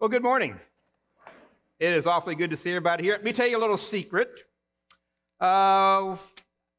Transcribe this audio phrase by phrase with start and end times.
[0.00, 0.58] Well, good morning.
[1.78, 3.12] It is awfully good to see everybody here.
[3.12, 4.44] Let me tell you a little secret.
[5.38, 6.16] Uh,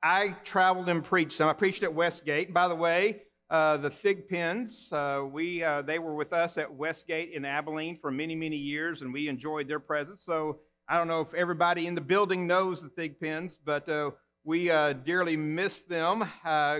[0.01, 1.47] I traveled and preached some.
[1.47, 2.51] I preached at Westgate.
[2.51, 3.21] By the way,
[3.51, 8.09] uh, the Thigpens, uh, we, uh, they were with us at Westgate in Abilene for
[8.09, 10.23] many, many years, and we enjoyed their presence.
[10.23, 14.09] So I don't know if everybody in the building knows the Thigpens, but uh,
[14.43, 16.27] we uh, dearly miss them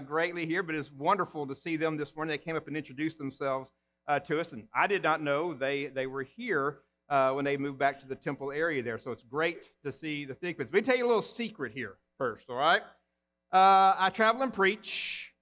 [0.08, 0.64] greatly here.
[0.64, 2.32] But it's wonderful to see them this morning.
[2.32, 3.71] They came up and introduced themselves
[4.07, 4.52] uh, to us.
[4.54, 6.79] And I did not know they, they were here
[7.09, 8.97] uh, when they moved back to the temple area there.
[8.97, 10.59] So it's great to see the Thigpens.
[10.59, 12.82] Let me tell you a little secret here first, all right?
[13.51, 15.33] Uh, I travel and preach,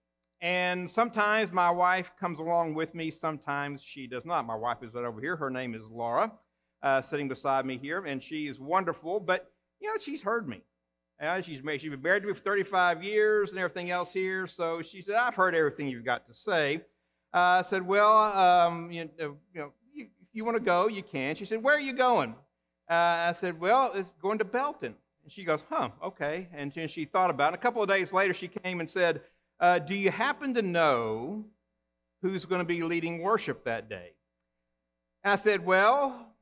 [0.42, 4.48] and sometimes my wife comes along with me, sometimes she does not.
[4.48, 5.36] My wife is right over here.
[5.36, 6.32] Her name is Laura,
[6.82, 10.64] uh, sitting beside me here, and she is wonderful, but, you know, she's heard me.
[11.22, 14.48] Uh, she's, made, she's been married to me for 35 years and everything else here,
[14.48, 16.82] so she said, I've heard everything you've got to say.
[17.34, 21.36] I said, Well, um, you, uh, you, know, you, you want to go, you can.
[21.36, 22.36] She said, Where are you going?
[22.90, 22.94] Uh,
[23.30, 24.96] I said, Well, it's going to Belton.
[25.24, 26.48] And she goes, Huh, okay.
[26.54, 27.60] And she, she thought about it.
[27.60, 29.22] A couple of days later, she came and said,
[29.60, 31.46] uh, Do you happen to know
[32.22, 34.14] who's going to be leading worship that day?
[35.24, 36.34] And I said, Well,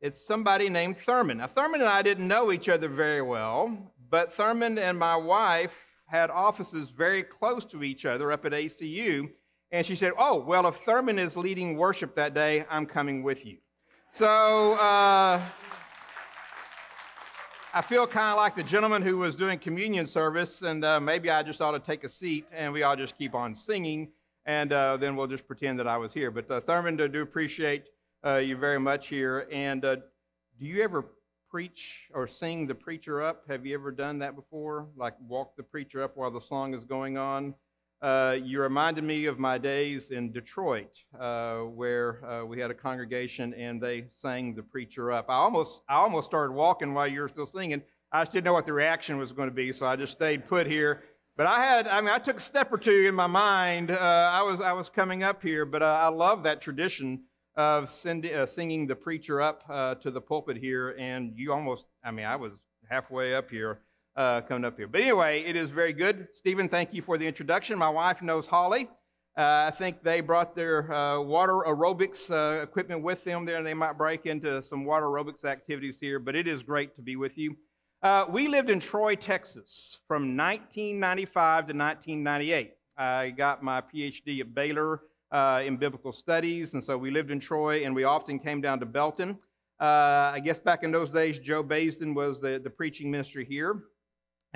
[0.00, 1.38] it's somebody named Thurman.
[1.38, 5.86] Now, Thurman and I didn't know each other very well, but Thurman and my wife
[6.06, 9.30] had offices very close to each other up at ACU.
[9.72, 13.44] And she said, Oh, well, if Thurman is leading worship that day, I'm coming with
[13.44, 13.58] you.
[14.12, 15.42] So uh,
[17.74, 21.28] I feel kind of like the gentleman who was doing communion service, and uh, maybe
[21.30, 24.12] I just ought to take a seat and we all just keep on singing,
[24.46, 26.30] and uh, then we'll just pretend that I was here.
[26.30, 27.88] But uh, Thurman, I do appreciate
[28.24, 29.46] uh, you very much here.
[29.52, 29.96] And uh,
[30.58, 31.04] do you ever
[31.50, 33.44] preach or sing the preacher up?
[33.48, 34.88] Have you ever done that before?
[34.96, 37.54] Like walk the preacher up while the song is going on?
[38.02, 42.74] Uh, you reminded me of my days in Detroit, uh, where uh, we had a
[42.74, 45.26] congregation and they sang the preacher up.
[45.30, 47.82] I almost, I almost started walking while you were still singing.
[48.12, 50.46] I just didn't know what the reaction was going to be, so I just stayed
[50.46, 51.04] put here.
[51.38, 53.90] But I had, I mean, I took a step or two in my mind.
[53.90, 57.24] Uh, I was, I was coming up here, but uh, I love that tradition
[57.56, 59.66] of send, singing the preacher up
[60.02, 60.90] to the pulpit here.
[60.98, 62.52] And you almost, I mean, I was
[62.90, 63.80] halfway up here
[64.16, 64.88] uh, coming up here.
[64.88, 66.28] But anyway, it is very good.
[66.32, 67.78] Stephen, thank you for the introduction.
[67.78, 68.88] My wife knows Holly.
[69.36, 73.66] Uh, I think they brought their uh, water aerobics uh, equipment with them there, and
[73.66, 77.16] they might break into some water aerobics activities here, but it is great to be
[77.16, 77.54] with you.
[78.02, 82.72] Uh, we lived in Troy, Texas from 1995 to 1998.
[82.96, 87.38] I got my PhD at Baylor uh, in biblical studies, and so we lived in
[87.38, 89.36] Troy, and we often came down to Belton.
[89.78, 93.82] I guess back in those days, Joe Baisden was the, the preaching ministry here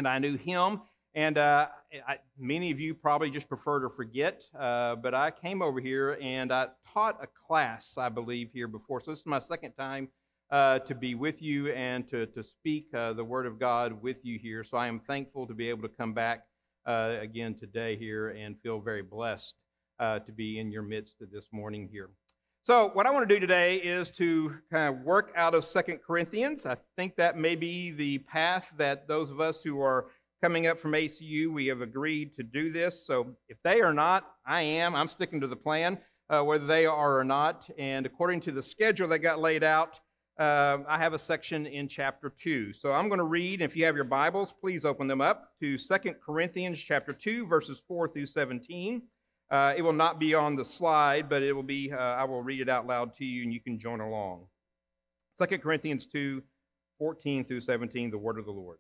[0.00, 0.80] and I knew him.
[1.14, 1.68] And uh,
[2.08, 6.16] I, many of you probably just prefer to forget, uh, but I came over here
[6.22, 9.02] and I taught a class, I believe, here before.
[9.02, 10.08] So this is my second time
[10.50, 14.24] uh, to be with you and to, to speak uh, the Word of God with
[14.24, 14.64] you here.
[14.64, 16.44] So I am thankful to be able to come back
[16.86, 19.54] uh, again today here and feel very blessed
[19.98, 22.08] uh, to be in your midst this morning here.
[22.65, 26.00] So, what I want to do today is to kind of work out of Second
[26.06, 26.66] Corinthians.
[26.66, 30.09] I think that may be the path that those of us who are
[30.43, 33.06] coming up from ACU, we have agreed to do this.
[33.06, 34.94] So, if they are not, I am.
[34.94, 35.98] I'm sticking to the plan,
[36.28, 37.66] uh, whether they are or not.
[37.78, 39.98] And according to the schedule that got laid out,
[40.38, 42.75] uh, I have a section in chapter 2.
[42.75, 43.62] So, I'm going to read.
[43.62, 47.82] If you have your Bibles, please open them up to Second Corinthians chapter 2, verses
[47.88, 49.00] 4 through 17.
[49.50, 52.42] Uh, it will not be on the slide, but it will be, uh, I will
[52.42, 54.46] read it out loud to you and you can join along.
[55.40, 56.42] 2 Corinthians 2
[56.98, 58.76] 14 through 17, the word of the Lord.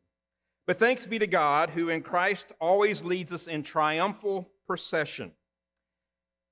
[0.66, 5.32] But thanks be to God, who in Christ always leads us in triumphal procession,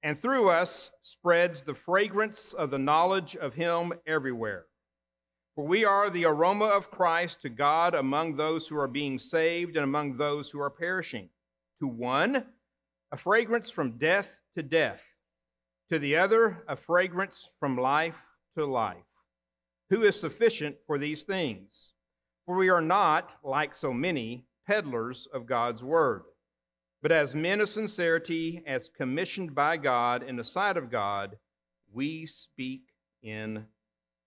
[0.02, 4.64] and through us spreads the fragrance of the knowledge of Him everywhere.
[5.54, 9.76] For we are the aroma of Christ to God among those who are being saved
[9.76, 11.28] and among those who are perishing.
[11.80, 12.46] To one,
[13.10, 15.02] a fragrance from death to death,
[15.90, 18.22] to the other, a fragrance from life
[18.56, 18.96] to life.
[19.90, 21.92] Who is sufficient for these things?
[22.44, 26.22] For we are not, like so many, peddlers of God's word,
[27.00, 31.36] but as men of sincerity, as commissioned by God in the sight of God,
[31.92, 32.82] we speak
[33.22, 33.64] in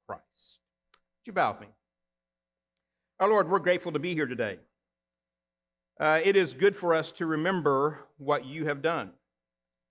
[0.08, 0.60] Christ.
[0.94, 1.68] Would you bow with me?
[3.20, 4.58] Our Lord, we're grateful to be here today.
[6.02, 9.12] Uh, it is good for us to remember what you have done.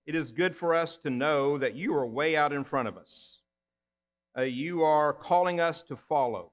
[0.05, 2.97] It is good for us to know that you are way out in front of
[2.97, 3.39] us.
[4.37, 6.51] Uh, you are calling us to follow.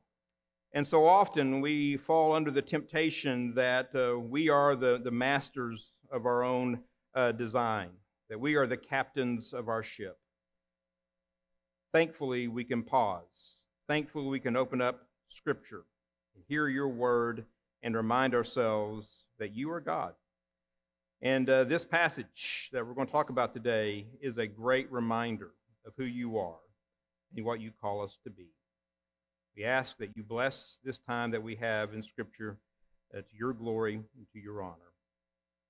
[0.72, 5.90] And so often we fall under the temptation that uh, we are the, the masters
[6.12, 6.78] of our own
[7.16, 7.88] uh, design,
[8.30, 10.20] that we are the captains of our ship.
[11.92, 13.64] thankfully we can pause.
[13.88, 15.82] Thankfully we can open up Scripture
[16.36, 17.44] and hear your word
[17.82, 20.14] and remind ourselves that you are God.
[21.20, 25.50] And uh, this passage that we're going to talk about today is a great reminder
[25.86, 26.60] of who you are
[27.34, 28.46] and what you call us to be.
[29.56, 32.58] We ask that you bless this time that we have in Scripture
[33.12, 34.76] uh, to your glory and to your honor.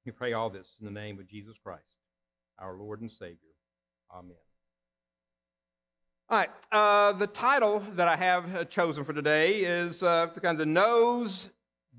[0.04, 1.84] We pray all this in the name of Jesus Christ,
[2.58, 3.36] our Lord and Savior.
[4.14, 4.36] Amen.
[6.30, 10.40] All right, uh, the title that I have uh, chosen for today is uh, the
[10.40, 11.48] kind of the nose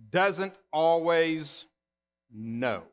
[0.10, 1.66] doesn't always
[2.34, 2.84] know.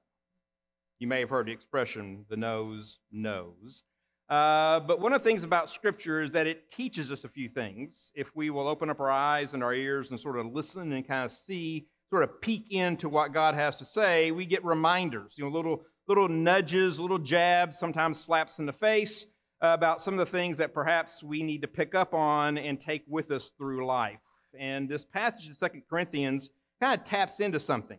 [0.99, 3.83] You may have heard the expression, the nose knows.
[4.29, 7.49] Uh, but one of the things about Scripture is that it teaches us a few
[7.49, 8.11] things.
[8.15, 11.07] If we will open up our eyes and our ears and sort of listen and
[11.07, 15.35] kind of see, sort of peek into what God has to say, we get reminders,
[15.37, 19.27] you know, little, little nudges, little jabs, sometimes slaps in the face
[19.63, 22.81] uh, about some of the things that perhaps we need to pick up on and
[22.81, 24.21] take with us through life.
[24.59, 26.51] And this passage in Second Corinthians
[26.81, 27.99] kind of taps into something.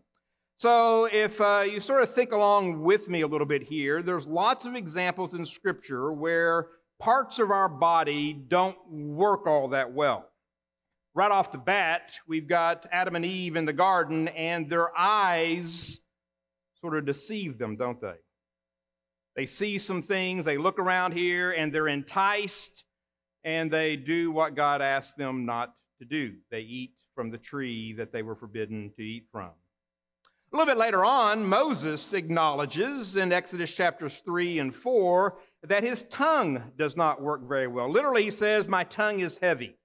[0.59, 4.25] So, if uh, you sort of think along with me a little bit here, there's
[4.25, 6.69] lots of examples in Scripture where
[6.99, 10.27] parts of our body don't work all that well.
[11.13, 15.99] Right off the bat, we've got Adam and Eve in the garden, and their eyes
[16.81, 18.15] sort of deceive them, don't they?
[19.35, 22.83] They see some things, they look around here, and they're enticed,
[23.43, 26.35] and they do what God asked them not to do.
[26.51, 29.51] They eat from the tree that they were forbidden to eat from.
[30.51, 36.03] A little bit later on, Moses acknowledges in Exodus chapters 3 and 4 that his
[36.03, 37.91] tongue does not work very well.
[37.91, 39.75] Literally, he says, My tongue is heavy.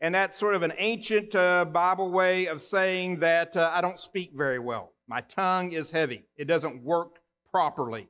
[0.00, 3.98] And that's sort of an ancient uh, Bible way of saying that uh, I don't
[3.98, 4.92] speak very well.
[5.08, 7.18] My tongue is heavy, it doesn't work
[7.50, 8.08] properly.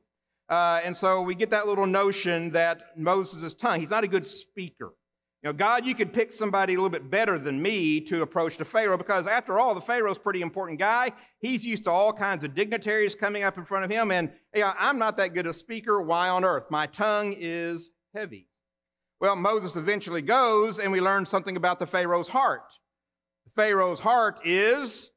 [0.49, 4.25] Uh, and so we get that little notion that Moses' tongue, he's not a good
[4.25, 4.93] speaker.
[5.43, 8.57] You know, God, you could pick somebody a little bit better than me to approach
[8.57, 11.11] the Pharaoh because, after all, the Pharaoh's a pretty important guy.
[11.39, 14.97] He's used to all kinds of dignitaries coming up in front of him, and I'm
[14.97, 16.01] not that good a speaker.
[16.01, 16.67] Why on earth?
[16.69, 18.47] My tongue is heavy.
[19.19, 22.63] Well, Moses eventually goes, and we learn something about the Pharaoh's heart.
[23.43, 25.09] The Pharaoh's heart is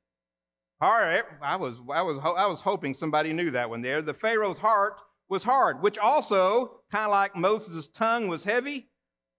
[0.83, 1.23] hard.
[1.41, 4.03] I was, I was, I was hoping somebody knew that one there.
[4.03, 4.95] The Pharaoh's heart
[5.29, 8.89] was hard, which also, kind of like Moses' tongue was heavy,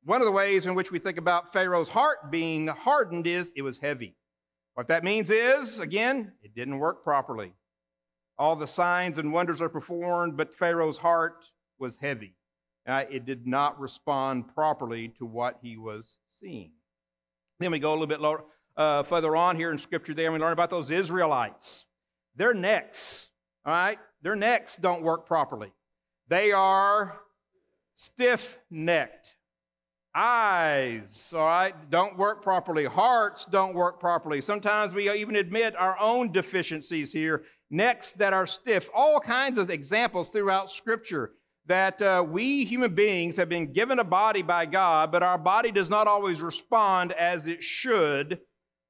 [0.08, 3.62] one of the ways in which we think about Pharaoh's heart being hardened is it
[3.62, 4.16] was heavy.
[4.74, 7.52] What that means is, again, it didn't work properly.
[8.40, 11.44] All the signs and wonders are performed, but Pharaoh's heart
[11.78, 12.36] was heavy.
[12.88, 16.72] Uh, it did not respond properly to what he was seeing.
[17.60, 18.46] Then we go a little bit lower,
[18.78, 21.86] uh, further on here in Scripture there, and we learn about those Israelites.
[22.34, 23.32] Their necks,
[23.66, 25.74] all right, their necks don't work properly.
[26.30, 27.20] They are
[27.94, 29.37] stiff necked.
[30.20, 32.86] Eyes, all right, don't work properly.
[32.86, 34.42] Hearts don't work properly.
[34.42, 37.44] Sometimes we even admit our own deficiencies here.
[37.70, 38.90] Necks that are stiff.
[38.96, 41.34] All kinds of examples throughout Scripture
[41.68, 45.70] that uh, we human beings have been given a body by God, but our body
[45.70, 48.40] does not always respond as it should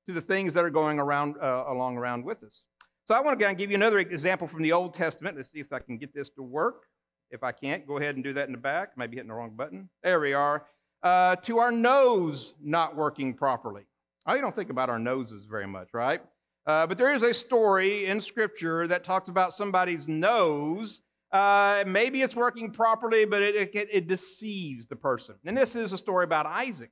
[0.08, 2.68] to the things that are going around uh, along around with us.
[3.06, 5.36] So I want to go and give you another example from the Old Testament.
[5.36, 6.84] Let's see if I can get this to work.
[7.32, 8.92] If I can't, go ahead and do that in the back.
[8.96, 9.90] Maybe hitting the wrong button.
[10.02, 10.66] There we are
[11.04, 13.84] uh, to our nose not working properly.
[14.26, 16.22] I don't think about our noses very much, right?
[16.66, 21.02] Uh, but there is a story in Scripture that talks about somebody's nose.
[21.32, 25.36] Uh, maybe it's working properly, but it, it, it deceives the person.
[25.46, 26.92] And this is a story about Isaac.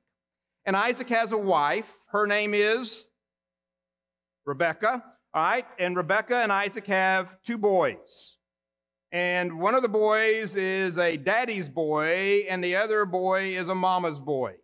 [0.64, 1.90] And Isaac has a wife.
[2.08, 3.06] Her name is
[4.46, 5.04] Rebecca.
[5.34, 5.66] All right.
[5.78, 8.35] And Rebecca and Isaac have two boys.
[9.16, 13.74] And one of the boys is a daddy's boy, and the other boy is a
[13.74, 14.56] mama's boy.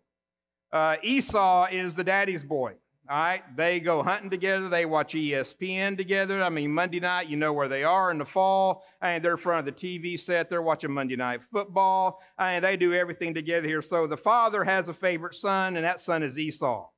[0.71, 2.75] Uh, Esau is the daddy's boy.
[3.09, 4.69] All right, they go hunting together.
[4.69, 6.43] They watch ESPN together.
[6.43, 9.39] I mean, Monday night, you know where they are in the fall, and they're in
[9.39, 10.51] front of the TV set.
[10.51, 13.81] They're watching Monday night football, and they do everything together here.
[13.81, 16.89] So the father has a favorite son, and that son is Esau.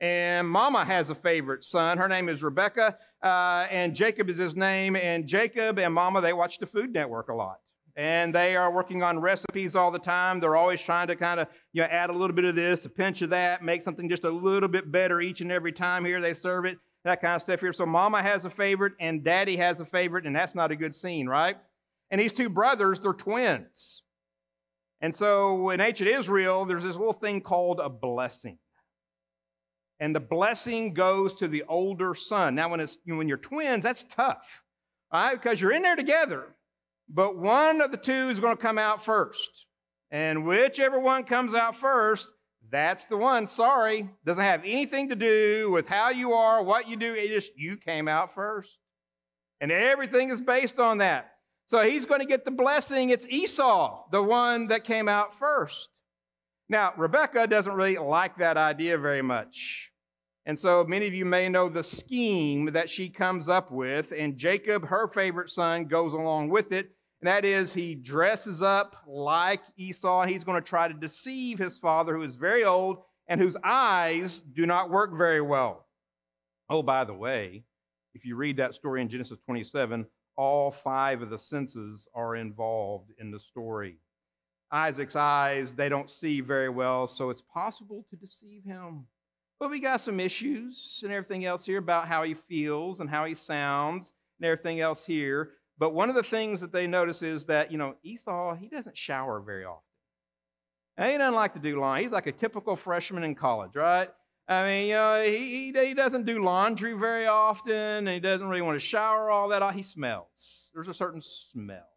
[0.00, 1.96] And Mama has a favorite son.
[1.96, 4.94] Her name is Rebecca, uh, and Jacob is his name.
[4.94, 7.60] And Jacob and Mama, they watch the Food Network a lot.
[7.96, 10.38] And they are working on recipes all the time.
[10.38, 12.90] They're always trying to kind of you know, add a little bit of this, a
[12.90, 16.20] pinch of that, make something just a little bit better each and every time here
[16.20, 17.72] they serve it, that kind of stuff here.
[17.72, 20.94] So Mama has a favorite, and Daddy has a favorite, and that's not a good
[20.94, 21.56] scene, right?
[22.10, 24.02] And these two brothers, they're twins.
[25.00, 28.58] And so in ancient Israel, there's this little thing called a blessing
[29.98, 32.54] and the blessing goes to the older son.
[32.54, 34.62] Now, when, it's, when you're twins, that's tough,
[35.12, 35.34] right?
[35.34, 36.54] because you're in there together,
[37.08, 39.66] but one of the two is going to come out first.
[40.10, 42.32] And whichever one comes out first,
[42.70, 43.46] that's the one.
[43.46, 44.08] Sorry.
[44.24, 47.14] Doesn't have anything to do with how you are, what you do.
[47.14, 48.78] It just, you came out first.
[49.60, 51.32] And everything is based on that.
[51.68, 53.10] So he's going to get the blessing.
[53.10, 55.88] It's Esau, the one that came out first.
[56.68, 59.92] Now, Rebecca doesn't really like that idea very much.
[60.46, 64.36] And so many of you may know the scheme that she comes up with, and
[64.36, 66.90] Jacob, her favorite son, goes along with it.
[67.20, 71.78] And that is, he dresses up like Esau, he's going to try to deceive his
[71.78, 75.86] father, who is very old and whose eyes do not work very well.
[76.68, 77.64] Oh, by the way,
[78.14, 80.06] if you read that story in Genesis 27,
[80.36, 83.98] all five of the senses are involved in the story.
[84.70, 89.06] Isaac's eyes, they don't see very well, so it's possible to deceive him.
[89.58, 93.24] But we got some issues and everything else here about how he feels and how
[93.24, 95.52] he sounds and everything else here.
[95.78, 98.96] But one of the things that they notice is that, you know, Esau, he doesn't
[98.96, 99.82] shower very often.
[100.96, 102.04] And he doesn't like to do laundry.
[102.04, 104.08] He's like a typical freshman in college, right?
[104.48, 108.46] I mean, you know, he, he, he doesn't do laundry very often, and he doesn't
[108.46, 109.74] really want to shower all that.
[109.74, 110.70] He smells.
[110.74, 111.88] There's a certain smell.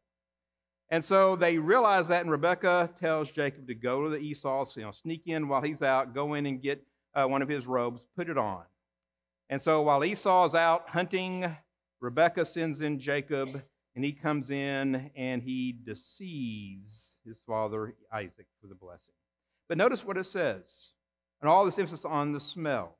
[0.92, 4.82] And so they realize that, and Rebecca tells Jacob to go to the Esau's, you
[4.82, 8.08] know, sneak in while he's out, go in and get uh, one of his robes,
[8.16, 8.64] put it on.
[9.50, 11.56] And so while Esau is out hunting,
[12.02, 13.62] Rebecca sends in Jacob,
[13.96, 19.16] and he comes in and he deceives his father Isaac for the blessing.
[19.68, 20.92] But notice what it says,
[21.42, 22.96] and all this emphasis on the smell.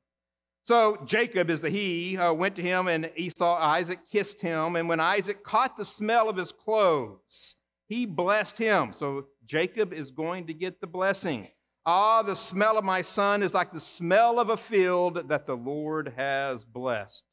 [0.64, 4.76] So Jacob is the he, uh, went to him, and Esau, Isaac kissed him.
[4.76, 7.56] And when Isaac caught the smell of his clothes,
[7.90, 8.92] he blessed him.
[8.92, 11.48] So Jacob is going to get the blessing.
[11.84, 15.56] Ah, the smell of my son is like the smell of a field that the
[15.56, 17.24] Lord has blessed.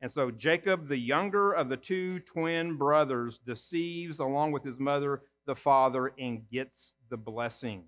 [0.00, 5.24] And so Jacob, the younger of the two twin brothers, deceives along with his mother,
[5.46, 7.84] the father, and gets the blessing.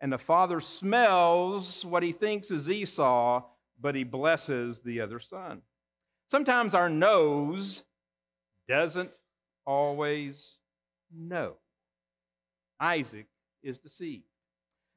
[0.00, 3.44] And the father smells what he thinks is Esau,
[3.78, 5.60] but he blesses the other son.
[6.30, 7.82] Sometimes our nose
[8.70, 9.10] doesn't
[9.66, 10.60] always
[11.16, 11.54] know.
[12.80, 13.26] Isaac
[13.62, 14.24] is deceived.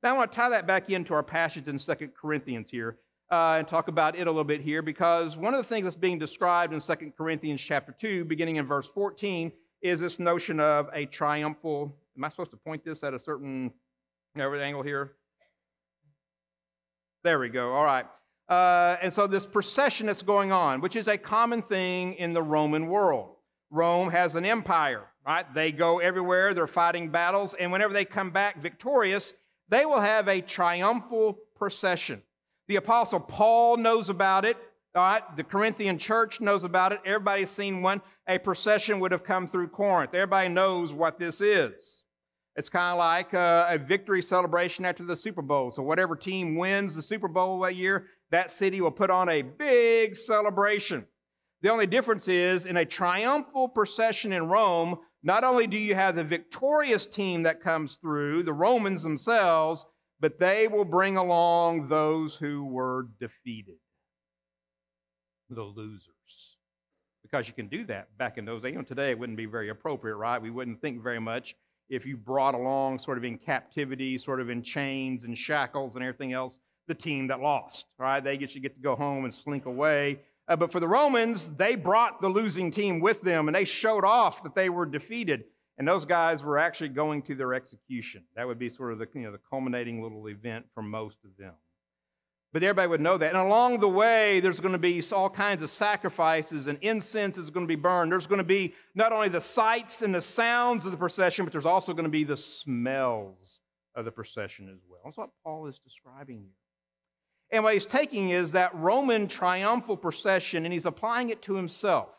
[0.01, 2.97] Now, I want to tie that back into our passage in Second Corinthians here
[3.31, 5.95] uh, and talk about it a little bit here because one of the things that's
[5.95, 10.89] being described in Second Corinthians chapter 2, beginning in verse 14, is this notion of
[10.93, 11.95] a triumphal.
[12.17, 13.71] Am I supposed to point this at a certain
[14.37, 15.13] angle here?
[17.23, 17.73] There we go.
[17.73, 18.05] All right.
[18.47, 22.43] Uh, and so this procession that's going on, which is a common thing in the
[22.43, 23.31] Roman world.
[23.71, 25.51] Rome has an empire, right?
[25.53, 29.33] They go everywhere, they're fighting battles, and whenever they come back victorious,
[29.69, 32.21] they will have a triumphal procession.
[32.67, 34.57] The Apostle Paul knows about it.
[34.95, 37.01] All right, the Corinthian church knows about it.
[37.05, 38.01] Everybody's seen one.
[38.27, 40.13] A procession would have come through Corinth.
[40.13, 42.03] Everybody knows what this is.
[42.55, 45.71] It's kind of like a, a, victory celebration after the Super Bowl.
[45.71, 49.41] So, whatever team wins the Super Bowl that year, that city will put on a
[49.41, 51.05] big celebration.
[51.61, 56.15] The only difference is in a triumphal procession in Rome, not only do you have
[56.15, 59.83] the victorious team that comes through, the Romans themselves,
[60.19, 63.79] but they will bring along those who were defeated,
[65.49, 66.57] the losers.
[67.23, 68.73] Because you can do that back in those days.
[68.73, 70.39] Even today, it wouldn't be very appropriate, right?
[70.39, 71.55] We wouldn't think very much
[71.89, 76.03] if you brought along, sort of in captivity, sort of in chains and shackles and
[76.03, 78.23] everything else, the team that lost, right?
[78.23, 80.19] They get you get to go home and slink away.
[80.47, 84.05] Uh, but for the Romans, they brought the losing team with them and they showed
[84.05, 85.45] off that they were defeated.
[85.77, 88.23] And those guys were actually going to their execution.
[88.35, 91.31] That would be sort of the, you know, the culminating little event for most of
[91.37, 91.53] them.
[92.53, 93.31] But everybody would know that.
[93.31, 97.49] And along the way, there's going to be all kinds of sacrifices, and incense is
[97.49, 98.13] going to be burned.
[98.13, 101.51] There's going to be not only the sights and the sounds of the procession, but
[101.51, 103.59] there's also going to be the smells
[103.93, 105.01] of the procession as well.
[105.03, 106.64] That's what Paul is describing here.
[107.55, 112.09] And what he's taking is that Roman triumphal procession and he's applying it to himself.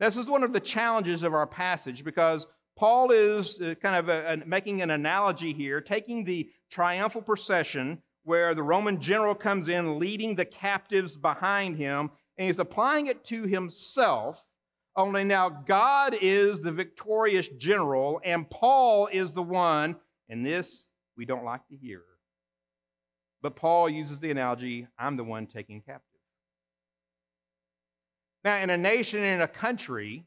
[0.00, 4.08] This is one of the challenges of our passage because Paul is uh, kind of
[4.08, 9.68] a, a, making an analogy here, taking the triumphal procession where the Roman general comes
[9.68, 14.44] in leading the captives behind him, and he's applying it to himself.
[14.96, 19.94] Only now God is the victorious general, and Paul is the one,
[20.28, 22.02] and this we don't like to hear.
[23.42, 26.02] But Paul uses the analogy I'm the one taking captive.
[28.44, 30.24] Now, in a nation, in a country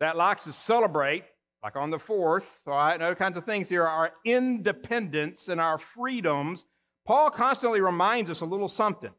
[0.00, 1.24] that likes to celebrate,
[1.62, 5.60] like on the 4th, all right, and other kinds of things here, our independence and
[5.60, 6.64] our freedoms,
[7.06, 9.12] Paul constantly reminds us a little something.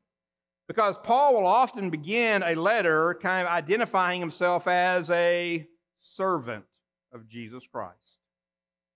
[0.68, 5.68] Because Paul will often begin a letter kind of identifying himself as a
[6.00, 6.66] servant
[7.14, 8.20] of Jesus Christ.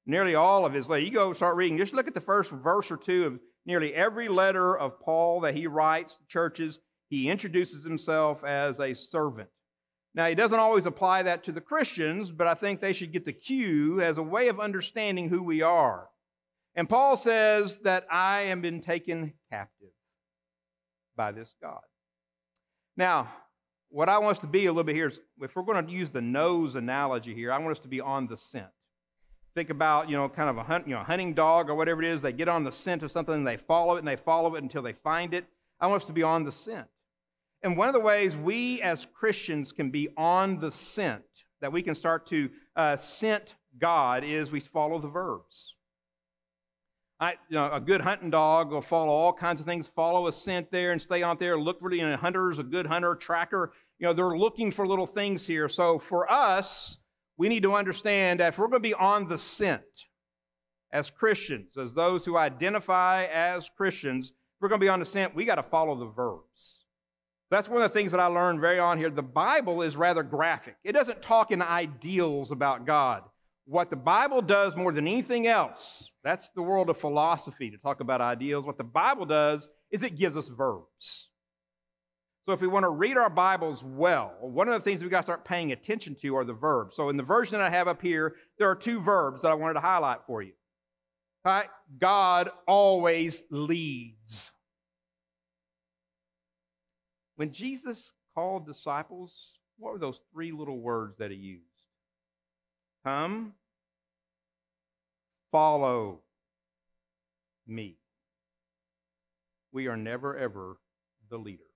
[0.07, 1.05] nearly all of his letters.
[1.05, 4.29] You go start reading, just look at the first verse or two of nearly every
[4.29, 6.79] letter of Paul that he writes to churches.
[7.09, 9.49] He introduces himself as a servant.
[10.15, 13.25] Now, he doesn't always apply that to the Christians, but I think they should get
[13.25, 16.07] the cue as a way of understanding who we are.
[16.75, 19.91] And Paul says that I am been taken captive
[21.15, 21.81] by this God.
[22.95, 23.31] Now,
[23.89, 25.91] what I want us to be a little bit here is if we're going to
[25.91, 28.67] use the nose analogy here, I want us to be on the scent.
[29.57, 32.07] Think about, you know, kind of a hunt, you know, hunting dog or whatever it
[32.07, 32.21] is.
[32.21, 34.61] They get on the scent of something and they follow it and they follow it
[34.61, 35.45] until they find it.
[35.81, 36.85] I want us to be on the scent.
[37.63, 41.23] And one of the ways we as Christians can be on the scent,
[41.59, 45.73] that we can start to uh, scent God, is we follow the verbs.
[47.19, 50.33] I, you know, a good hunting dog will follow all kinds of things, follow a
[50.33, 53.15] scent there and stay out there, look for the you know, hunters, a good hunter,
[53.15, 53.71] tracker.
[53.97, 55.67] You know, they're looking for little things here.
[55.67, 56.99] So for us,
[57.37, 60.05] we need to understand that if we're going to be on the scent
[60.91, 65.35] as Christians, as those who identify as Christians, we're going to be on the scent,
[65.35, 66.85] we got to follow the verbs.
[67.49, 69.09] That's one of the things that I learned very on here.
[69.09, 70.75] The Bible is rather graphic.
[70.83, 73.23] It doesn't talk in ideals about God.
[73.65, 77.99] What the Bible does more than anything else, that's the world of philosophy to talk
[77.99, 78.65] about ideals.
[78.65, 81.29] What the Bible does is it gives us verbs.
[82.47, 85.17] So if we want to read our Bibles well, one of the things we've got
[85.17, 86.95] to start paying attention to are the verbs.
[86.95, 89.55] So in the version that I have up here, there are two verbs that I
[89.55, 90.53] wanted to highlight for you.
[91.43, 91.65] All right?
[91.99, 94.53] God always leads.
[97.35, 101.65] When Jesus called disciples, what were those three little words that he used?
[103.03, 103.55] Come,
[105.51, 106.21] follow
[107.67, 107.97] me.
[109.73, 110.77] We are never, ever
[111.29, 111.66] the leader.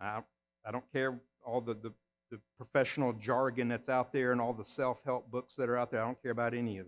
[0.00, 0.20] I,
[0.64, 1.92] I don't care all the, the,
[2.30, 5.90] the professional jargon that's out there and all the self help books that are out
[5.90, 6.02] there.
[6.02, 6.86] I don't care about any of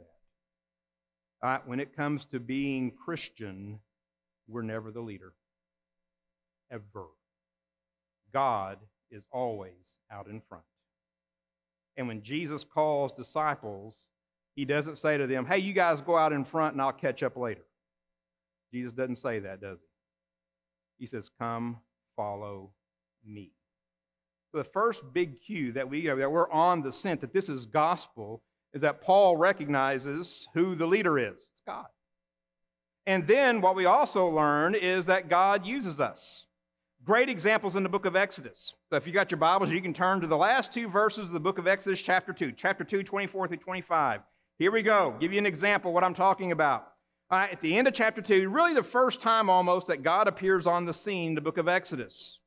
[1.40, 1.66] that.
[1.66, 3.78] When it comes to being Christian,
[4.48, 5.32] we're never the leader
[6.70, 7.06] ever.
[8.32, 8.78] God
[9.10, 10.64] is always out in front.
[11.96, 14.08] And when Jesus calls disciples,
[14.54, 17.22] he doesn't say to them, hey, you guys go out in front and I'll catch
[17.22, 17.64] up later.
[18.72, 21.04] Jesus doesn't say that, does he?
[21.04, 21.78] He says, come,
[22.16, 22.70] follow
[23.24, 23.52] me.
[24.52, 27.66] So the first big cue that, we, that we're on the scent that this is
[27.66, 31.34] gospel is that Paul recognizes who the leader is.
[31.34, 31.86] It's God.
[33.06, 36.46] And then what we also learn is that God uses us.
[37.04, 38.74] Great examples in the book of Exodus.
[38.90, 41.32] So if you got your Bibles, you can turn to the last two verses of
[41.32, 44.20] the book of Exodus, chapter 2, chapter 2, 24 through 25.
[44.58, 45.14] Here we go.
[45.20, 46.88] Give you an example what I'm talking about.
[47.30, 50.66] Right, at the end of chapter 2, really the first time almost that God appears
[50.66, 52.40] on the scene, the book of Exodus.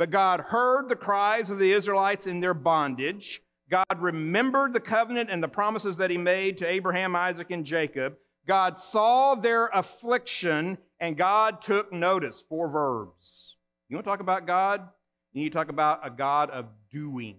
[0.00, 3.42] But God heard the cries of the Israelites in their bondage.
[3.68, 8.16] God remembered the covenant and the promises that he made to Abraham, Isaac, and Jacob.
[8.46, 12.42] God saw their affliction and God took notice.
[12.48, 13.58] Four verbs.
[13.90, 14.88] You want to talk about God?
[15.34, 17.36] You need to talk about a God of doing.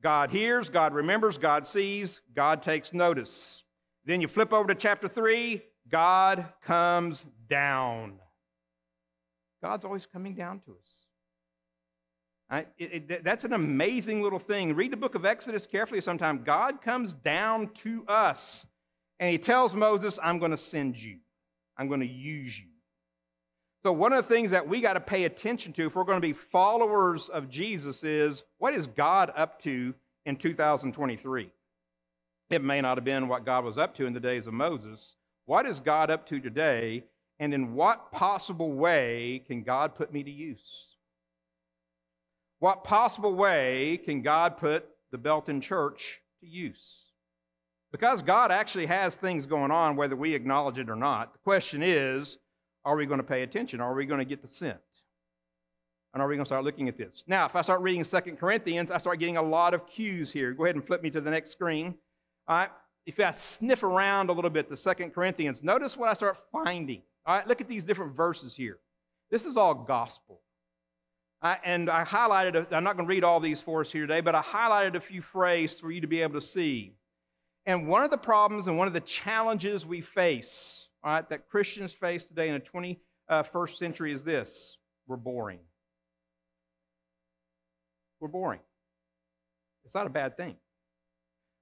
[0.00, 3.64] God hears, God remembers, God sees, God takes notice.
[4.04, 8.20] Then you flip over to chapter 3, God comes down.
[9.60, 11.06] God's always coming down to us.
[12.50, 14.74] It, it, that's an amazing little thing.
[14.74, 16.42] Read the book of Exodus carefully sometime.
[16.42, 18.66] God comes down to us
[19.20, 21.18] and he tells Moses, I'm going to send you,
[21.76, 22.66] I'm going to use you.
[23.82, 26.20] So, one of the things that we got to pay attention to if we're going
[26.20, 29.94] to be followers of Jesus is what is God up to
[30.26, 31.50] in 2023?
[32.50, 35.14] It may not have been what God was up to in the days of Moses.
[35.46, 37.04] What is God up to today?
[37.38, 40.89] And in what possible way can God put me to use?
[42.60, 47.06] What possible way can God put the Belton Church to use?
[47.90, 51.32] Because God actually has things going on, whether we acknowledge it or not.
[51.32, 52.38] The question is,
[52.84, 53.80] are we going to pay attention?
[53.80, 54.78] Are we going to get the scent?
[56.12, 57.24] And are we going to start looking at this?
[57.26, 60.52] Now, if I start reading Second Corinthians, I start getting a lot of cues here.
[60.52, 61.94] Go ahead and flip me to the next screen.
[62.46, 62.70] All right.
[63.06, 67.02] If I sniff around a little bit the Second Corinthians, notice what I start finding.
[67.26, 68.78] All right, look at these different verses here.
[69.30, 70.42] This is all gospel.
[71.42, 74.06] I, and I highlighted, i am not going to read all these for us here
[74.06, 76.94] today, but I highlighted a few phrases for you to be able to see.
[77.64, 81.48] And one of the problems and one of the challenges we face all right, that
[81.48, 82.98] Christians face today in the 21st
[83.54, 84.76] uh, century is this
[85.06, 85.60] we're boring.
[88.20, 88.60] We're boring.
[89.84, 90.56] It's not a bad thing.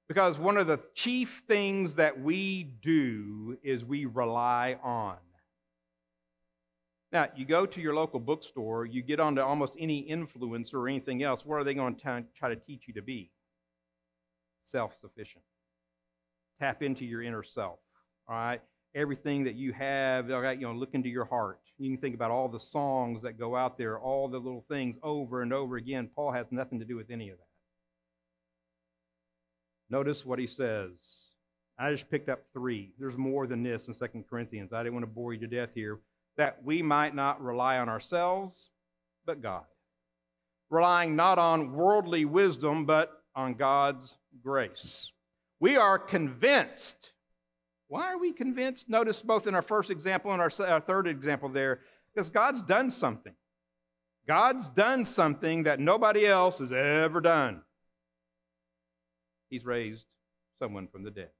[0.08, 5.16] Because one of the chief things that we do is we rely on.
[7.10, 11.22] Now, you go to your local bookstore, you get onto almost any influencer or anything
[11.22, 13.30] else, what are they going to try to teach you to be?
[14.64, 15.44] Self sufficient.
[16.60, 17.78] tap into your inner self.
[18.28, 18.60] All right,
[18.94, 21.60] everything that you have, all right, you know, look into your heart.
[21.78, 24.98] You can think about all the songs that go out there, all the little things
[25.02, 26.10] over and over again.
[26.14, 27.44] Paul has nothing to do with any of that.
[29.90, 30.98] Notice what he says.
[31.78, 32.92] I just picked up three.
[32.98, 34.72] There's more than this in Second Corinthians.
[34.72, 36.00] I didn't want to bore you to death here.
[36.38, 38.70] That we might not rely on ourselves,
[39.26, 39.64] but God.
[40.70, 45.12] Relying not on worldly wisdom, but on God's grace.
[45.60, 47.12] We are convinced.
[47.88, 48.88] Why are we convinced?
[48.88, 51.80] Notice both in our first example and our, third example there,
[52.14, 53.34] because God's done something.
[54.26, 57.62] God's done something that nobody else has ever done.
[59.48, 60.06] He's raised
[60.58, 61.30] someone from the dead.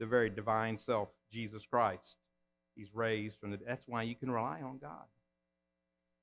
[0.00, 2.16] The very divine self, Jesus Christ.
[2.78, 5.02] He's raised from the That's why you can rely on God.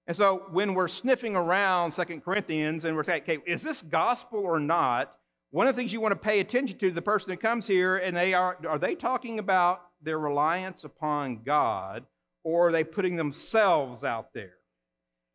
[0.07, 4.39] And so when we're sniffing around Second Corinthians and we're saying, okay, is this gospel
[4.39, 5.17] or not?
[5.51, 7.97] One of the things you want to pay attention to the person that comes here
[7.97, 12.05] and they are are they talking about their reliance upon God
[12.45, 14.53] or are they putting themselves out there?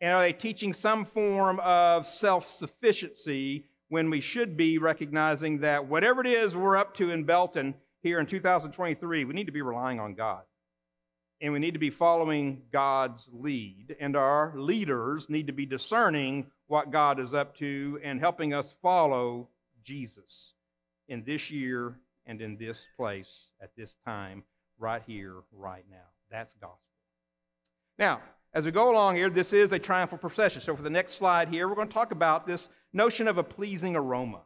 [0.00, 6.22] And are they teaching some form of self-sufficiency when we should be recognizing that whatever
[6.22, 10.00] it is we're up to in Belton here in 2023, we need to be relying
[10.00, 10.42] on God.
[11.40, 13.96] And we need to be following God's lead.
[13.98, 18.72] And our leaders need to be discerning what God is up to and helping us
[18.72, 19.48] follow
[19.83, 20.53] Jesus
[21.09, 24.44] in this year and in this place at this time,
[24.79, 25.96] right here, right now.
[26.31, 26.79] That's gospel.
[27.98, 28.20] Now,
[28.53, 30.61] as we go along here, this is a triumphal procession.
[30.62, 33.42] So, for the next slide here, we're going to talk about this notion of a
[33.42, 34.42] pleasing aroma.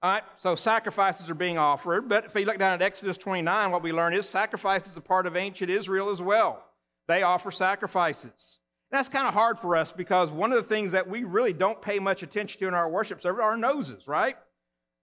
[0.00, 3.72] All right, so sacrifices are being offered, but if you look down at Exodus 29,
[3.72, 6.64] what we learn is sacrifice is a part of ancient Israel as well.
[7.08, 8.60] They offer sacrifices.
[8.92, 11.82] That's kind of hard for us because one of the things that we really don't
[11.82, 14.36] pay much attention to in our worship service are our noses, right?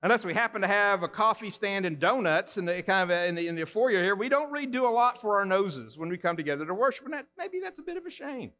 [0.01, 3.47] Unless we happen to have a coffee stand and donuts and kind of in the,
[3.49, 6.17] in the foyer here, we don't really do a lot for our noses when we
[6.17, 8.51] come together to worship, and that, maybe that's a bit of a shame.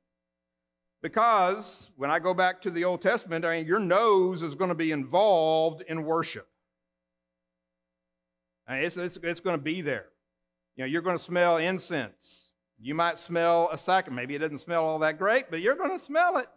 [1.06, 4.70] Because when I go back to the Old Testament, I mean, your nose is going
[4.70, 6.48] to be involved in worship.
[8.68, 10.08] I mean, it's, it's, it's going to be there.
[10.76, 12.54] You know, you're going to smell incense.
[12.80, 14.16] You might smell a sacrifice.
[14.16, 16.48] Maybe it doesn't smell all that great, but you're going to smell it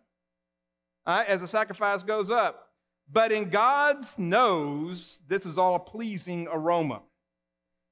[1.06, 2.70] right, as the sacrifice goes up.
[3.12, 7.02] But in God's nose, this is all a pleasing aroma.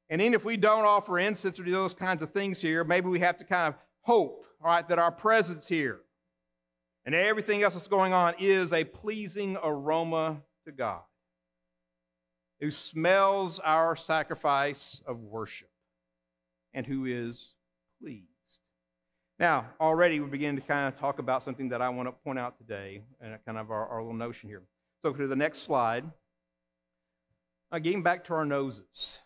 [0.08, 3.10] And even if we don't offer incense or do those kinds of things here, maybe
[3.10, 6.00] we have to kind of hope, all right, that our presence here
[7.06, 11.02] and everything else that's going on is a pleasing aroma to God,
[12.60, 15.70] who smells our sacrifice of worship
[16.74, 17.54] and who is
[18.02, 18.26] pleased.
[19.38, 22.40] Now, already we begin to kind of talk about something that I want to point
[22.40, 24.62] out today, and kind of our, our little notion here.
[25.02, 26.04] So, to the next slide.
[27.70, 29.18] Uh, getting back to our noses,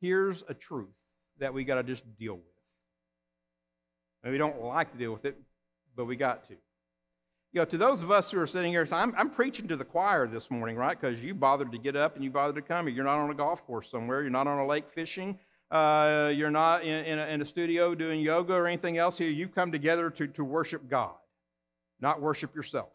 [0.00, 0.94] here's a truth
[1.38, 2.44] that we got to just deal with.
[4.22, 5.36] And we don't like to deal with it,
[5.96, 6.54] but we got to
[7.54, 9.76] you know, to those of us who are sitting here, so I'm, I'm preaching to
[9.76, 11.00] the choir this morning, right?
[11.00, 12.88] Because you bothered to get up and you bothered to come.
[12.88, 14.22] You're not on a golf course somewhere.
[14.22, 15.38] You're not on a lake fishing.
[15.70, 19.30] Uh, you're not in, in a, in, a, studio doing yoga or anything else here.
[19.30, 21.14] You've come together to, to worship God,
[22.00, 22.90] not worship yourself.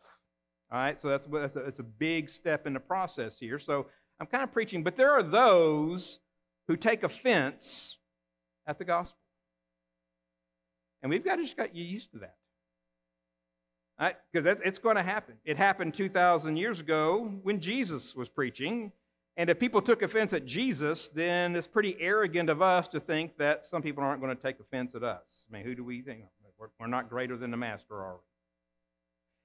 [0.69, 3.59] All right, so that's, that's, a, that's a big step in the process here.
[3.59, 3.87] So
[4.19, 6.19] I'm kind of preaching, but there are those
[6.67, 7.97] who take offense
[8.67, 9.19] at the gospel.
[11.01, 12.35] And we've got to just get used to that.
[13.99, 15.35] Because it's going to happen.
[15.43, 18.93] It happened 2,000 years ago when Jesus was preaching.
[19.35, 23.37] And if people took offense at Jesus, then it's pretty arrogant of us to think
[23.37, 25.45] that some people aren't going to take offense at us.
[25.49, 26.23] I mean, who do we think?
[26.79, 28.21] We're not greater than the Master, are we?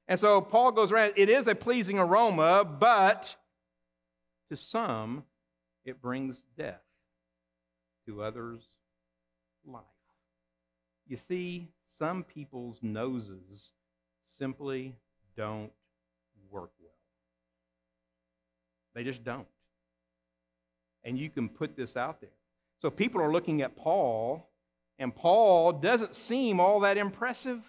[0.08, 3.36] And so Paul goes around, it is a pleasing aroma, but
[4.50, 5.24] to some,
[5.84, 6.82] it brings death.
[8.06, 8.62] To others,
[9.64, 9.82] life.
[11.06, 13.72] You see, some people's noses
[14.36, 14.94] simply
[15.36, 15.70] don't
[16.50, 16.92] work well.
[18.94, 19.46] They just don't.
[21.04, 22.30] And you can put this out there.
[22.80, 24.48] So people are looking at Paul,
[24.98, 27.62] and Paul doesn't seem all that impressive.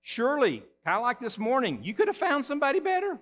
[0.00, 3.18] Surely, kind of like this morning, you could have found somebody better.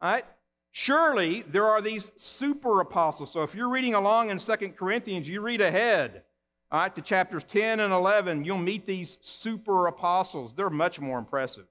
[0.00, 0.24] All right?
[0.70, 3.32] Surely there are these super apostles.
[3.32, 6.22] So if you're reading along in Second Corinthians, you read ahead.
[6.70, 10.54] All right, to chapters 10 and 11, you'll meet these super apostles.
[10.54, 11.66] They're much more impressive.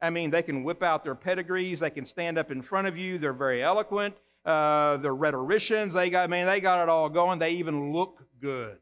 [0.00, 2.98] I mean, they can whip out their pedigrees, they can stand up in front of
[2.98, 7.08] you, they're very eloquent, uh, they're rhetoricians, they got, I mean, they got it all
[7.08, 8.78] going, they even look good.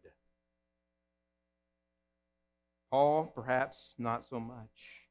[2.91, 5.07] Paul, perhaps not so much.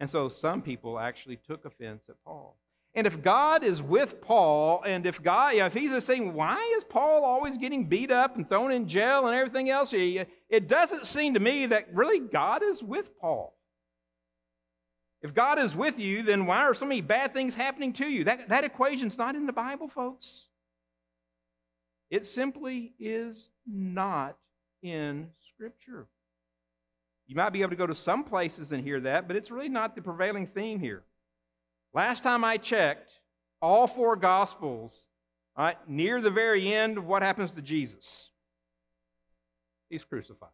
[0.00, 2.56] And so some people actually took offense at Paul.
[2.94, 6.82] And if God is with Paul, and if God, if he's just saying, why is
[6.82, 9.92] Paul always getting beat up and thrown in jail and everything else?
[9.92, 13.56] It doesn't seem to me that really God is with Paul.
[15.22, 18.24] If God is with you, then why are so many bad things happening to you?
[18.24, 20.48] That, that equation's not in the Bible, folks.
[22.10, 24.36] It simply is not
[24.82, 26.08] in Scripture.
[27.28, 29.68] You might be able to go to some places and hear that, but it's really
[29.68, 31.04] not the prevailing theme here.
[31.92, 33.20] Last time I checked,
[33.60, 35.08] all four Gospels,
[35.86, 38.30] near the very end, what happens to Jesus?
[39.88, 40.50] He's crucified.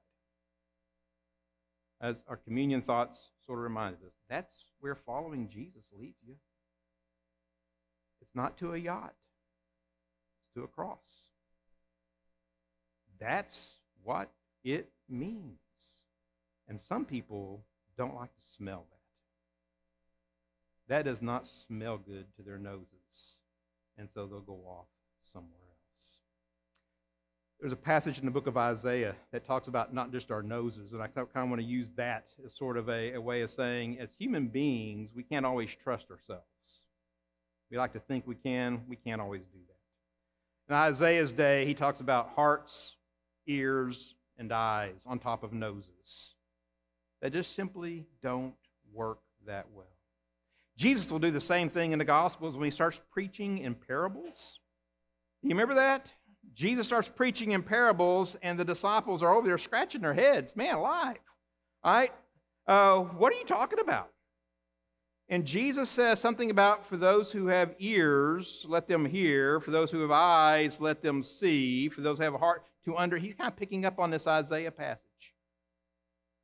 [2.01, 6.35] As our communion thoughts sort of reminded us, that's where following Jesus leads you.
[8.20, 9.14] It's not to a yacht,
[10.42, 11.29] it's to a cross.
[13.20, 14.31] That's what
[14.64, 15.59] it means.
[16.68, 17.64] And some people
[17.96, 18.95] don't like to smell that.
[20.88, 23.38] That does not smell good to their noses.
[23.99, 24.87] And so they'll go off
[25.25, 26.18] somewhere else.
[27.61, 30.92] There's a passage in the book of Isaiah that talks about not just our noses,
[30.92, 33.51] and I kind of want to use that as sort of a, a way of
[33.51, 36.44] saying, as human beings, we can't always trust ourselves.
[37.70, 40.72] We like to think we can, we can't always do that.
[40.72, 42.96] In Isaiah's day, he talks about hearts,
[43.46, 46.35] ears, and eyes on top of noses
[47.22, 48.55] that just simply don't
[48.92, 49.87] work that well.
[50.76, 54.60] Jesus will do the same thing in the Gospels when he starts preaching in parables.
[55.42, 56.12] You remember that?
[56.54, 60.54] Jesus starts preaching in parables, and the disciples are over there scratching their heads.
[60.54, 61.18] Man, alive.
[61.82, 62.12] All right?
[62.66, 64.10] Uh, what are you talking about?
[65.28, 69.60] And Jesus says something about for those who have ears, let them hear.
[69.60, 71.88] For those who have eyes, let them see.
[71.88, 73.16] For those who have a heart to under.
[73.18, 75.34] He's kind of picking up on this Isaiah passage.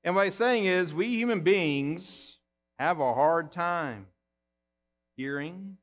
[0.02, 2.38] And what he's saying is, we human beings
[2.78, 4.06] have a hard time
[5.16, 5.76] hearing,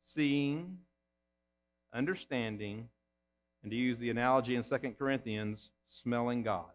[0.00, 0.78] seeing,
[1.92, 2.88] understanding,
[3.62, 6.70] and to use the analogy in 2 Corinthians, smelling God.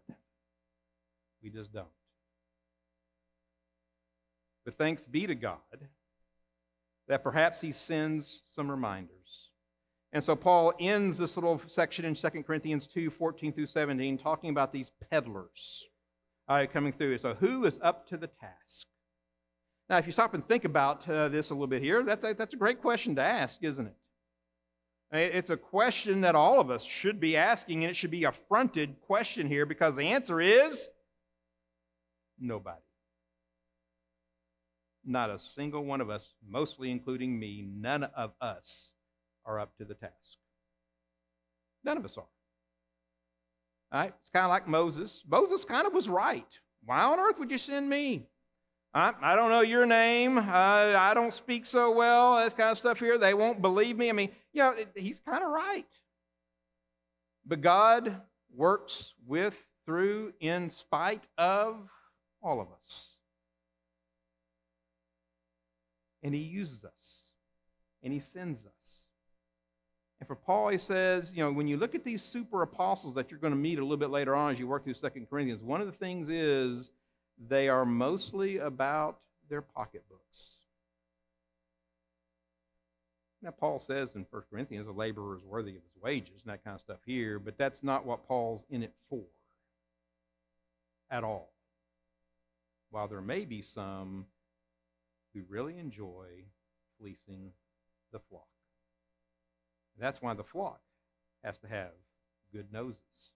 [1.42, 1.86] We just don't.
[4.64, 5.58] But thanks be to God
[7.08, 9.50] that perhaps he sends some reminders.
[10.12, 14.50] And so Paul ends this little section in 2 Corinthians 2 14 through 17 talking
[14.50, 15.86] about these peddlers
[16.48, 17.18] uh, coming through.
[17.18, 18.86] So, who is up to the task?
[19.88, 22.34] Now, if you stop and think about uh, this a little bit here, that's a,
[22.34, 23.94] that's a great question to ask, isn't it?
[25.14, 28.32] It's a question that all of us should be asking, and it should be a
[28.32, 30.88] fronted question here because the answer is
[32.40, 32.80] nobody.
[35.04, 38.94] Not a single one of us, mostly including me, none of us
[39.44, 40.38] are up to the task.
[41.84, 42.24] None of us are.
[43.92, 44.14] All right?
[44.20, 45.24] It's kind of like Moses.
[45.28, 46.58] Moses kind of was right.
[46.84, 48.28] Why on earth would you send me?
[48.94, 50.36] I, I don't know your name.
[50.36, 50.42] Uh,
[50.98, 52.36] I don't speak so well.
[52.36, 53.16] That kind of stuff here.
[53.16, 54.10] They won't believe me.
[54.10, 55.86] I mean, you know, he's kind of right.
[57.46, 58.20] But God
[58.54, 61.88] works with, through, in spite of
[62.42, 63.16] all of us.
[66.22, 67.32] And he uses us.
[68.02, 69.06] And he sends us.
[70.20, 73.30] And for Paul, he says, you know, when you look at these super apostles that
[73.30, 75.62] you're going to meet a little bit later on as you work through Second Corinthians,
[75.62, 76.92] one of the things is
[77.38, 80.58] they are mostly about their pocketbooks.
[83.42, 86.62] Now, Paul says in 1 Corinthians, a laborer is worthy of his wages and that
[86.62, 89.24] kind of stuff here, but that's not what Paul's in it for
[91.10, 91.52] at all.
[92.90, 94.26] While there may be some
[95.34, 96.44] who really enjoy
[97.00, 97.52] fleecing
[98.12, 98.46] the flock.
[99.98, 100.80] That's why the flock
[101.42, 101.90] has to have
[102.52, 103.34] good noses.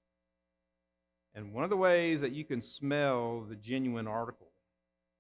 [1.37, 4.49] And one of the ways that you can smell the genuine article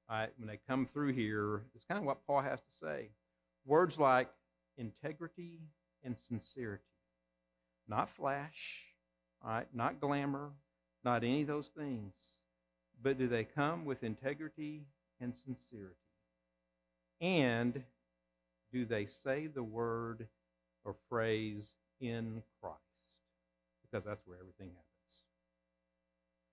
[0.09, 3.11] right, when they come through here is kind of what Paul has to say.
[3.67, 4.31] Words like
[4.79, 5.61] integrity
[6.03, 6.83] and sincerity.
[7.87, 8.85] Not flash,
[9.45, 10.53] right, not glamour,
[11.05, 12.15] not any of those things.
[13.03, 14.87] But do they come with integrity
[15.21, 15.97] and sincerity?
[17.21, 17.83] And
[18.73, 20.29] do they say the word
[20.83, 22.81] or phrase in Christ,
[23.83, 24.86] because that's where everything happens.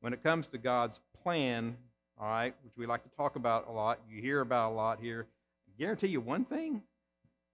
[0.03, 1.77] When it comes to God's plan,
[2.19, 4.99] all right, which we like to talk about a lot, you hear about a lot
[4.99, 5.27] here,
[5.69, 6.81] I guarantee you one thing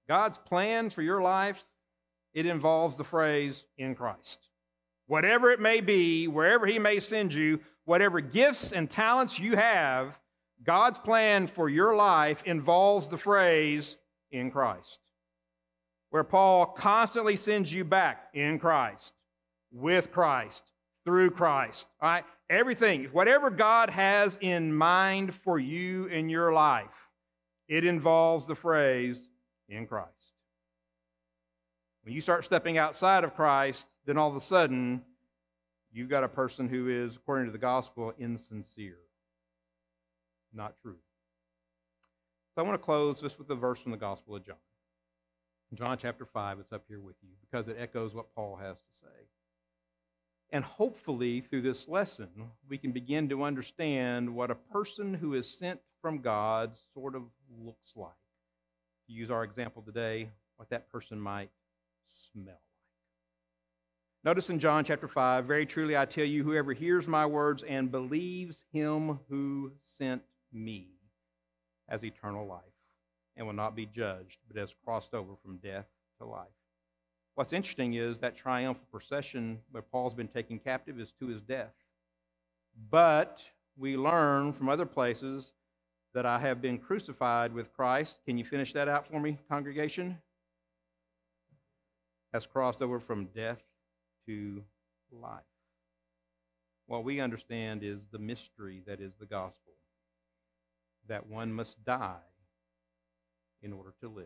[0.07, 1.63] God's plan for your life,
[2.33, 4.49] it involves the phrase in Christ.
[5.05, 10.19] Whatever it may be, wherever He may send you, whatever gifts and talents you have,
[10.63, 13.95] God's plan for your life involves the phrase
[14.31, 14.99] in Christ
[16.09, 19.13] where Paul constantly sends you back in Christ,
[19.71, 20.71] with Christ,
[21.09, 21.87] through Christ.
[21.99, 22.23] All right?
[22.51, 27.09] Everything, whatever God has in mind for you in your life,
[27.69, 29.29] It involves the phrase,
[29.69, 30.09] in Christ.
[32.03, 35.03] When you start stepping outside of Christ, then all of a sudden,
[35.91, 38.97] you've got a person who is, according to the gospel, insincere,
[40.51, 40.97] not true.
[42.55, 44.55] So I want to close just with a verse from the Gospel of John.
[45.75, 48.91] John chapter 5, it's up here with you because it echoes what Paul has to
[48.91, 49.27] say.
[50.51, 52.29] And hopefully, through this lesson,
[52.67, 57.23] we can begin to understand what a person who is sent from God sort of
[57.61, 58.11] looks like.
[59.07, 61.51] To use our example today, what that person might
[62.09, 62.59] smell like.
[64.23, 67.91] Notice in John chapter 5, very truly I tell you, whoever hears my words and
[67.91, 70.89] believes him who sent me
[71.87, 72.63] has eternal life
[73.37, 75.87] and will not be judged, but has crossed over from death
[76.19, 76.47] to life.
[77.39, 81.71] What's interesting is that triumphal procession where Paul's been taken captive is to his death.
[82.91, 83.41] But
[83.77, 85.53] we learn from other places
[86.13, 88.19] that I have been crucified with Christ.
[88.25, 90.17] Can you finish that out for me, congregation?
[92.33, 93.61] Has crossed over from death
[94.25, 94.61] to
[95.09, 95.39] life.
[96.87, 99.71] What we understand is the mystery that is the gospel
[101.07, 102.17] that one must die
[103.61, 104.25] in order to live.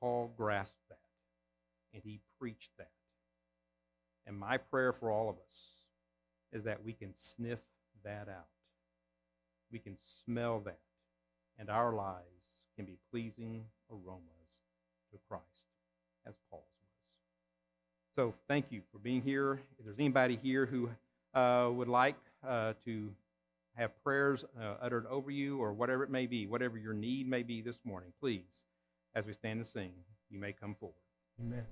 [0.00, 0.98] Paul grasped that
[1.92, 2.90] and he preached that.
[4.26, 5.80] And my prayer for all of us
[6.52, 7.58] is that we can sniff
[8.04, 8.48] that out.
[9.72, 10.78] We can smell that.
[11.58, 12.24] And our lives
[12.76, 14.60] can be pleasing aromas
[15.12, 15.44] to Christ,
[16.26, 17.16] as Paul's was.
[18.14, 19.60] So thank you for being here.
[19.78, 20.90] If there's anybody here who
[21.34, 23.10] uh, would like uh, to
[23.76, 27.42] have prayers uh, uttered over you or whatever it may be, whatever your need may
[27.42, 28.64] be this morning, please,
[29.14, 29.92] as we stand and sing,
[30.30, 30.94] you may come forward.
[31.40, 31.64] Amen.